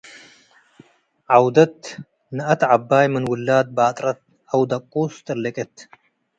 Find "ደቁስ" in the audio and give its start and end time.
4.69-5.13